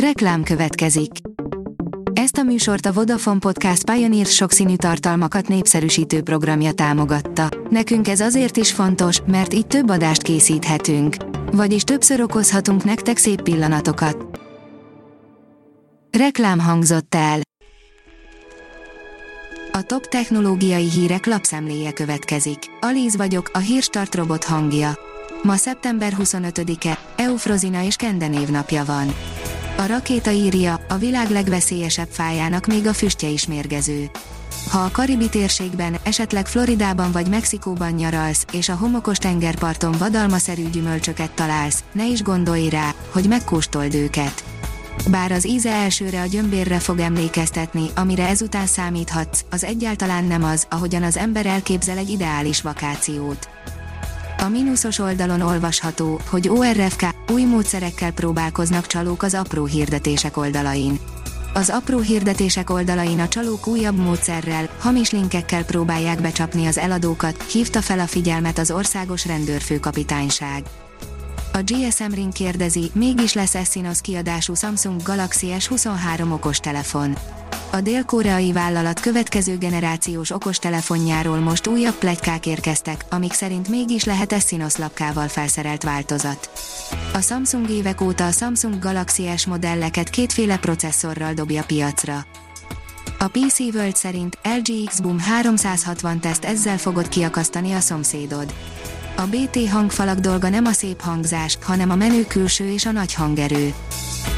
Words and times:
Reklám 0.00 0.42
következik. 0.42 1.10
Ezt 2.12 2.36
a 2.36 2.42
műsort 2.42 2.86
a 2.86 2.92
Vodafone 2.92 3.38
Podcast 3.38 3.90
Pioneer 3.90 4.26
sokszínű 4.26 4.76
tartalmakat 4.76 5.48
népszerűsítő 5.48 6.22
programja 6.22 6.72
támogatta. 6.72 7.48
Nekünk 7.70 8.08
ez 8.08 8.20
azért 8.20 8.56
is 8.56 8.72
fontos, 8.72 9.20
mert 9.26 9.54
így 9.54 9.66
több 9.66 9.90
adást 9.90 10.22
készíthetünk. 10.22 11.16
Vagyis 11.52 11.82
többször 11.82 12.20
okozhatunk 12.20 12.84
nektek 12.84 13.16
szép 13.16 13.42
pillanatokat. 13.42 14.40
Reklám 16.18 16.58
hangzott 16.58 17.14
el. 17.14 17.40
A 19.72 19.82
top 19.82 20.06
technológiai 20.06 20.90
hírek 20.90 21.26
lapszemléje 21.26 21.92
következik. 21.92 22.58
Alíz 22.80 23.16
vagyok, 23.16 23.50
a 23.52 23.58
hírstart 23.58 24.14
robot 24.14 24.44
hangja. 24.44 24.98
Ma 25.42 25.56
szeptember 25.56 26.12
25-e, 26.18 26.98
Eufrozina 27.16 27.82
és 27.82 27.96
Kende 27.96 28.26
névnapja 28.26 28.84
van. 28.84 29.14
A 29.78 29.86
rakéta 29.86 30.30
írja, 30.30 30.80
a 30.88 30.96
világ 30.96 31.30
legveszélyesebb 31.30 32.08
fájának 32.10 32.66
még 32.66 32.86
a 32.86 32.92
füstje 32.92 33.28
is 33.28 33.46
mérgező. 33.46 34.10
Ha 34.70 34.78
a 34.78 34.90
karibi 34.92 35.28
térségben, 35.28 35.96
esetleg 36.02 36.46
Floridában 36.46 37.12
vagy 37.12 37.28
Mexikóban 37.28 37.92
nyaralsz, 37.92 38.44
és 38.52 38.68
a 38.68 38.76
homokos 38.76 39.18
tengerparton 39.18 39.92
vadalmaszerű 39.98 40.70
gyümölcsöket 40.70 41.30
találsz, 41.30 41.84
ne 41.92 42.06
is 42.06 42.22
gondolj 42.22 42.68
rá, 42.68 42.94
hogy 43.10 43.28
megkóstold 43.28 43.94
őket. 43.94 44.44
Bár 45.10 45.32
az 45.32 45.46
íze 45.46 45.70
elsőre 45.70 46.20
a 46.20 46.26
gyömbérre 46.26 46.78
fog 46.78 46.98
emlékeztetni, 46.98 47.86
amire 47.94 48.28
ezután 48.28 48.66
számíthatsz, 48.66 49.44
az 49.50 49.64
egyáltalán 49.64 50.24
nem 50.24 50.44
az, 50.44 50.66
ahogyan 50.70 51.02
az 51.02 51.16
ember 51.16 51.46
elképzel 51.46 51.98
egy 51.98 52.10
ideális 52.10 52.62
vakációt. 52.62 53.48
A 54.46 54.48
mínuszos 54.48 54.98
oldalon 54.98 55.40
olvasható, 55.40 56.20
hogy 56.28 56.48
ORFK 56.48 57.02
új 57.32 57.44
módszerekkel 57.44 58.12
próbálkoznak 58.12 58.86
csalók 58.86 59.22
az 59.22 59.34
apró 59.34 59.64
hirdetések 59.64 60.36
oldalain. 60.36 60.98
Az 61.54 61.70
apró 61.70 61.98
hirdetések 61.98 62.70
oldalain 62.70 63.20
a 63.20 63.28
csalók 63.28 63.66
újabb 63.66 63.96
módszerrel, 63.96 64.68
hamis 64.78 65.10
linkekkel 65.10 65.64
próbálják 65.64 66.20
becsapni 66.20 66.66
az 66.66 66.78
eladókat, 66.78 67.42
hívta 67.42 67.80
fel 67.80 67.98
a 67.98 68.06
figyelmet 68.06 68.58
az 68.58 68.70
országos 68.70 69.26
rendőrfőkapitányság. 69.26 70.62
A 71.52 71.58
GSM 71.64 72.12
Ring 72.14 72.32
kérdezi, 72.32 72.90
mégis 72.94 73.32
lesz 73.32 73.54
Exynos 73.54 74.00
kiadású 74.00 74.54
Samsung 74.54 75.02
Galaxy 75.02 75.46
S23 75.58 76.32
okostelefon. 76.32 77.16
A 77.76 77.80
dél-koreai 77.80 78.52
vállalat 78.52 79.00
következő 79.00 79.58
generációs 79.58 80.30
okostelefonjáról 80.30 81.38
most 81.38 81.66
újabb 81.66 81.94
plegykák 81.94 82.46
érkeztek, 82.46 83.04
amik 83.10 83.32
szerint 83.32 83.68
mégis 83.68 84.04
lehet 84.04 84.32
Exynos 84.32 84.76
lapkával 84.76 85.28
felszerelt 85.28 85.82
változat. 85.82 86.50
A 87.12 87.20
Samsung 87.20 87.70
évek 87.70 88.00
óta 88.00 88.26
a 88.26 88.30
Samsung 88.30 88.78
Galaxy 88.78 89.28
S 89.36 89.46
modelleket 89.46 90.10
kétféle 90.10 90.58
processzorral 90.58 91.32
dobja 91.32 91.64
piacra. 91.64 92.26
A 93.18 93.28
PC 93.28 93.58
World 93.58 93.96
szerint 93.96 94.38
LG 94.42 94.86
X-Boom 94.86 95.18
360 95.18 96.20
teszt 96.20 96.44
ezzel 96.44 96.78
fogod 96.78 97.08
kiakasztani 97.08 97.72
a 97.72 97.80
szomszédod. 97.80 98.54
A 99.16 99.26
BT 99.26 99.68
hangfalak 99.70 100.18
dolga 100.18 100.48
nem 100.48 100.64
a 100.64 100.72
szép 100.72 101.00
hangzás, 101.00 101.58
hanem 101.62 101.90
a 101.90 101.94
menő 101.94 102.24
külső 102.26 102.72
és 102.72 102.86
a 102.86 102.90
nagy 102.90 103.14
hangerő. 103.14 103.74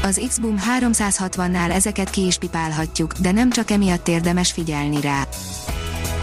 Az 0.03 0.21
X-Boom 0.27 0.55
360-nál 0.79 1.71
ezeket 1.71 2.09
ki 2.09 2.25
is 2.25 2.37
pipálhatjuk, 2.37 3.13
de 3.13 3.31
nem 3.31 3.49
csak 3.49 3.71
emiatt 3.71 4.07
érdemes 4.07 4.51
figyelni 4.51 5.01
rá. 5.01 5.27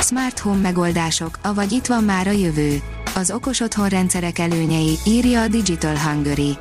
Smart 0.01 0.39
Home 0.39 0.61
megoldások, 0.61 1.39
avagy 1.43 1.73
itt 1.73 1.87
van 1.87 2.05
már 2.05 2.27
a 2.27 2.31
jövő. 2.31 2.83
Az 3.15 3.31
okos 3.31 3.61
otthon 3.61 3.89
rendszerek 3.89 4.39
előnyei, 4.39 4.99
írja 5.07 5.41
a 5.43 5.49
Digital 5.49 5.97
Hungary. 5.99 6.59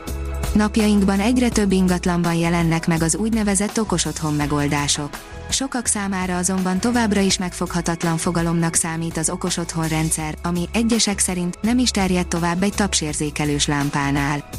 Napjainkban 0.56 1.20
egyre 1.20 1.50
több 1.50 1.72
ingatlanban 1.72 2.34
jelennek 2.34 2.88
meg 2.88 3.02
az 3.02 3.16
úgynevezett 3.16 3.80
okos 3.80 4.06
otthon 4.06 4.34
megoldások. 4.34 5.10
Sokak 5.50 5.86
számára 5.86 6.38
azonban 6.38 6.80
továbbra 6.80 7.20
is 7.20 7.38
megfoghatatlan 7.38 8.18
fogalomnak 8.18 8.74
számít 8.76 9.18
az 9.18 9.30
okos 9.30 9.58
otthon 9.58 9.88
rendszer, 9.88 10.36
ami 10.44 10.70
egyesek 10.74 11.20
szerint 11.20 11.58
nem 11.62 11.78
is 11.78 11.92
terjed 11.92 12.28
tovább 12.28 12.64
egy 12.64 12.74
tapsérzékelős 12.74 13.68
lámpánál. 13.68 14.50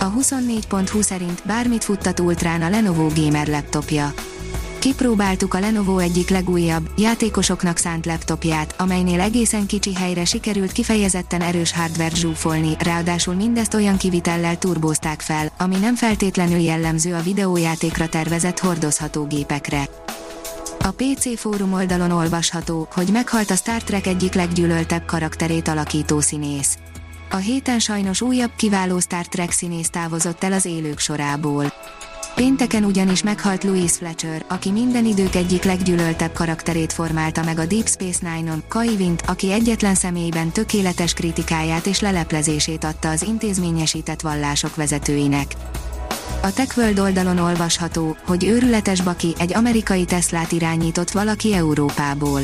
A 0.00 0.12
24.20 0.12 1.02
szerint 1.02 1.42
bármit 1.46 1.84
futtat 1.84 2.20
ultrán 2.20 2.62
a 2.62 2.68
Lenovo 2.68 3.08
Gamer 3.14 3.48
laptopja. 3.48 4.12
Kipróbáltuk 4.84 5.54
a 5.54 5.58
Lenovo 5.58 5.98
egyik 5.98 6.30
legújabb, 6.30 6.90
játékosoknak 6.96 7.76
szánt 7.76 8.06
laptopját, 8.06 8.74
amelynél 8.78 9.20
egészen 9.20 9.66
kicsi 9.66 9.94
helyre 9.94 10.24
sikerült 10.24 10.72
kifejezetten 10.72 11.40
erős 11.40 11.72
hardware 11.72 12.14
zsúfolni, 12.14 12.76
ráadásul 12.78 13.34
mindezt 13.34 13.74
olyan 13.74 13.96
kivitellel 13.96 14.58
turbózták 14.58 15.20
fel, 15.20 15.52
ami 15.58 15.76
nem 15.76 15.94
feltétlenül 15.94 16.58
jellemző 16.58 17.14
a 17.14 17.22
videójátékra 17.22 18.08
tervezett 18.08 18.58
hordozható 18.58 19.26
gépekre. 19.26 19.88
A 20.80 20.90
PC 20.90 21.38
fórum 21.38 21.72
oldalon 21.72 22.10
olvasható, 22.10 22.88
hogy 22.94 23.08
meghalt 23.12 23.50
a 23.50 23.56
Star 23.56 23.82
Trek 23.82 24.06
egyik 24.06 24.34
leggyűlöltebb 24.34 25.04
karakterét 25.04 25.68
alakító 25.68 26.20
színész. 26.20 26.78
A 27.30 27.36
héten 27.36 27.78
sajnos 27.78 28.20
újabb 28.20 28.52
kiváló 28.56 29.00
Star 29.00 29.26
Trek 29.26 29.50
színész 29.50 29.90
távozott 29.90 30.44
el 30.44 30.52
az 30.52 30.64
élők 30.64 30.98
sorából. 30.98 31.72
Pénteken 32.34 32.84
ugyanis 32.84 33.22
meghalt 33.22 33.64
Louis 33.64 33.92
Fletcher, 33.92 34.44
aki 34.48 34.70
minden 34.70 35.04
idők 35.04 35.34
egyik 35.34 35.64
leggyűlöltebb 35.64 36.32
karakterét 36.32 36.92
formálta 36.92 37.42
meg 37.44 37.58
a 37.58 37.66
Deep 37.66 37.88
Space 37.88 38.34
Nine-on, 38.34 38.62
Kai 38.68 38.96
Vint, 38.96 39.22
aki 39.26 39.52
egyetlen 39.52 39.94
személyben 39.94 40.50
tökéletes 40.50 41.12
kritikáját 41.12 41.86
és 41.86 42.00
leleplezését 42.00 42.84
adta 42.84 43.10
az 43.10 43.22
intézményesített 43.22 44.20
vallások 44.20 44.76
vezetőinek. 44.76 45.54
A 46.42 46.52
TechWorld 46.52 46.98
oldalon 46.98 47.38
olvasható, 47.38 48.16
hogy 48.26 48.44
őrületes 48.44 49.02
Baki 49.02 49.34
egy 49.38 49.54
amerikai 49.54 50.04
Teslát 50.04 50.52
irányított 50.52 51.10
valaki 51.10 51.54
Európából. 51.54 52.40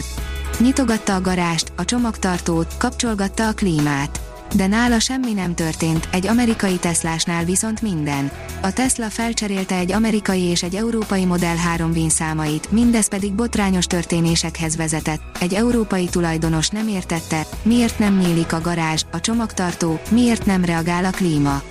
Nyitogatta 0.58 1.14
a 1.14 1.20
garást, 1.20 1.72
a 1.76 1.84
csomagtartót, 1.84 2.74
kapcsolgatta 2.78 3.48
a 3.48 3.52
klímát 3.52 4.29
de 4.54 4.66
nála 4.66 4.98
semmi 4.98 5.32
nem 5.32 5.54
történt, 5.54 6.08
egy 6.12 6.26
amerikai 6.26 6.76
Teslásnál 6.76 7.44
viszont 7.44 7.82
minden. 7.82 8.30
A 8.62 8.72
Tesla 8.72 9.10
felcserélte 9.10 9.74
egy 9.76 9.92
amerikai 9.92 10.42
és 10.42 10.62
egy 10.62 10.74
európai 10.74 11.24
Model 11.24 11.56
3 11.56 12.08
számait, 12.08 12.70
mindez 12.70 13.08
pedig 13.08 13.32
botrányos 13.32 13.86
történésekhez 13.86 14.76
vezetett. 14.76 15.20
Egy 15.40 15.54
európai 15.54 16.08
tulajdonos 16.08 16.68
nem 16.68 16.88
értette, 16.88 17.46
miért 17.62 17.98
nem 17.98 18.18
nyílik 18.18 18.52
a 18.52 18.60
garázs, 18.60 19.02
a 19.12 19.20
csomagtartó, 19.20 20.00
miért 20.10 20.46
nem 20.46 20.64
reagál 20.64 21.04
a 21.04 21.10
klíma. 21.10 21.62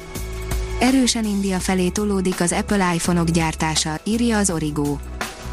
Erősen 0.79 1.25
India 1.25 1.59
felé 1.59 1.89
tolódik 1.89 2.41
az 2.41 2.51
Apple 2.51 2.93
iPhone-ok 2.93 3.29
gyártása, 3.29 3.99
írja 4.03 4.37
az 4.37 4.49
Origo. 4.49 4.97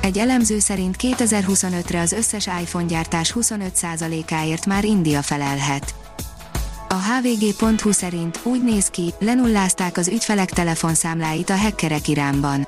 Egy 0.01 0.19
elemző 0.19 0.59
szerint 0.59 0.97
2025-re 0.99 2.01
az 2.01 2.13
összes 2.13 2.47
iPhone 2.47 2.87
gyártás 2.87 3.35
25%-áért 3.41 4.67
már 4.67 4.85
India 4.85 5.23
felelhet. 5.23 6.06
A 6.89 6.95
hvg.hu 6.95 7.93
szerint 7.93 8.41
úgy 8.43 8.65
néz 8.65 8.87
ki, 8.89 9.15
lenullázták 9.19 9.97
az 9.97 10.09
ügyfelek 10.09 10.51
telefonszámláit 10.51 11.51
a 11.51 11.57
hackerek 11.57 12.09
Iránban. 12.09 12.67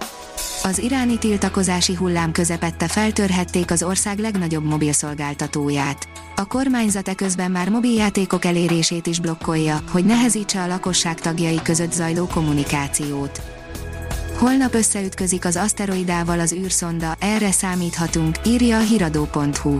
Az 0.63 0.79
iráni 0.79 1.19
tiltakozási 1.19 1.95
hullám 1.95 2.33
közepette 2.33 2.89
feltörhették 2.89 3.71
az 3.71 3.83
ország 3.83 4.19
legnagyobb 4.19 4.65
mobilszolgáltatóját. 4.65 6.09
A 6.37 6.47
kormányzat 6.47 7.09
eközben 7.09 7.51
már 7.51 7.69
mobiljátékok 7.69 8.45
elérését 8.45 9.07
is 9.07 9.21
blokkolja, 9.21 9.81
hogy 9.91 10.05
nehezítse 10.05 10.63
a 10.63 10.67
lakosság 10.67 11.21
tagjai 11.21 11.61
között 11.63 11.93
zajló 11.93 12.27
kommunikációt. 12.27 13.41
Holnap 14.39 14.75
összeütközik 14.75 15.45
az 15.45 15.57
aszteroidával 15.57 16.41
az 16.41 16.53
űrszonda, 16.53 17.17
erre 17.19 17.51
számíthatunk, 17.51 18.37
írja 18.47 18.77
a 18.77 18.83
hiradó.hu. 18.83 19.79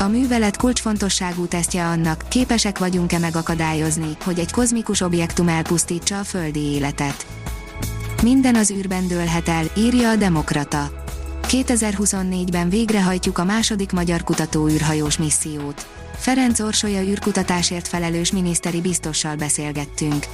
A 0.00 0.08
művelet 0.08 0.56
kulcsfontosságú 0.56 1.46
tesztje 1.46 1.86
annak, 1.86 2.24
képesek 2.28 2.78
vagyunk-e 2.78 3.18
megakadályozni, 3.18 4.16
hogy 4.24 4.38
egy 4.38 4.50
kozmikus 4.50 5.00
objektum 5.00 5.48
elpusztítsa 5.48 6.18
a 6.18 6.24
földi 6.24 6.60
életet. 6.60 7.26
Minden 8.22 8.54
az 8.54 8.70
űrben 8.70 9.08
dőlhet 9.08 9.48
el, 9.48 9.64
írja 9.76 10.10
a 10.10 10.16
Demokrata. 10.16 11.04
2024-ben 11.48 12.68
végrehajtjuk 12.68 13.38
a 13.38 13.44
második 13.44 13.92
magyar 13.92 14.24
kutató 14.24 14.68
űrhajós 14.68 15.18
missziót. 15.18 15.86
Ferenc 16.16 16.60
Orsolya 16.60 17.02
űrkutatásért 17.02 17.88
felelős 17.88 18.32
miniszteri 18.32 18.80
biztossal 18.80 19.36
beszélgettünk. 19.36 20.26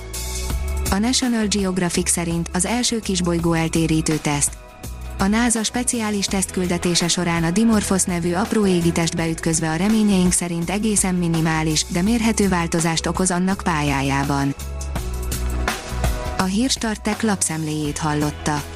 A 0.90 0.98
National 0.98 1.46
Geographic 1.46 2.10
szerint 2.10 2.48
az 2.52 2.64
első 2.64 2.98
kisbolygó 2.98 3.52
eltérítő 3.52 4.16
teszt, 4.16 4.64
a 5.18 5.26
NASA 5.26 5.62
speciális 5.62 6.26
tesztküldetése 6.26 7.08
során 7.08 7.44
a 7.44 7.50
Dimorphos 7.50 8.02
nevű 8.02 8.32
apró 8.32 8.66
égitest 8.66 9.16
beütközve 9.16 9.70
a 9.70 9.76
reményeink 9.76 10.32
szerint 10.32 10.70
egészen 10.70 11.14
minimális, 11.14 11.84
de 11.88 12.02
mérhető 12.02 12.48
változást 12.48 13.06
okoz 13.06 13.30
annak 13.30 13.60
pályájában. 13.64 14.54
A 16.38 16.42
Hírstartek 16.42 17.22
lapszemléjét 17.22 17.98
hallotta. 17.98 18.75